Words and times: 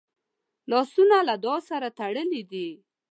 لاسونه 0.69 1.17
له 1.27 1.35
دعا 1.43 1.57
سره 1.69 1.87
تړلي 1.99 2.41
دي 2.51 2.69